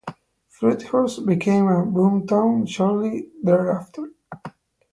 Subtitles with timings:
[0.49, 4.11] Fruithurst became a boomtown shortly thereafter.